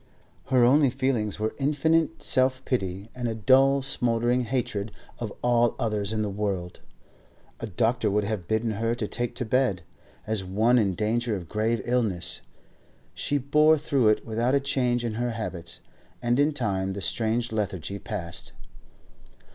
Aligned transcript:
Her 0.45 0.63
only 0.63 0.89
feelings 0.89 1.39
were 1.39 1.53
infinite 1.59 2.23
self 2.23 2.65
pity 2.65 3.11
and 3.13 3.27
a 3.27 3.35
dull 3.35 3.83
smouldering 3.83 4.45
hatred 4.45 4.91
of 5.19 5.31
all 5.43 5.75
others 5.77 6.11
in 6.11 6.23
the 6.23 6.27
world. 6.31 6.79
A 7.59 7.67
doctor 7.67 8.09
would 8.09 8.23
have 8.23 8.47
bidden 8.47 8.71
her 8.71 8.95
take 8.95 9.35
to 9.35 9.45
bed, 9.45 9.83
as 10.25 10.43
one 10.43 10.79
in 10.79 10.95
danger 10.95 11.35
of 11.35 11.47
grave 11.47 11.83
illness. 11.85 12.41
She 13.13 13.37
bore 13.37 13.77
through 13.77 14.07
it 14.07 14.25
without 14.25 14.57
change 14.63 15.05
in 15.05 15.13
her 15.21 15.33
habits, 15.33 15.81
and 16.19 16.39
in 16.39 16.51
time 16.51 16.93
the 16.93 17.01
strange 17.01 17.51
lethargy 17.51 17.99
passed. 17.99 18.53